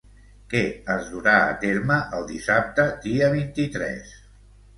[0.51, 0.61] Què
[0.93, 4.17] es durà a terme el dissabte dia vint-i-tres?